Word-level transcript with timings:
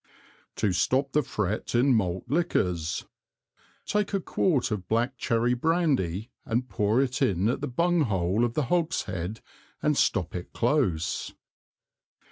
To 0.55 0.73
stop 0.73 1.11
the 1.11 1.21
Fret 1.21 1.75
in 1.75 1.93
Malt 1.93 2.23
Liquors. 2.27 3.05
Take 3.85 4.15
a 4.15 4.19
Quart 4.19 4.71
of 4.71 4.87
Black 4.87 5.15
Cherry 5.15 5.53
Brandy, 5.53 6.31
and 6.43 6.67
pour 6.67 6.99
it 6.99 7.21
in 7.21 7.47
at 7.47 7.61
the 7.61 7.67
Bung 7.67 8.01
hole 8.05 8.43
of 8.43 8.55
the 8.55 8.63
Hogshead 8.63 9.41
and 9.79 9.95
stop 9.95 10.33
it 10.33 10.53
close. 10.53 11.35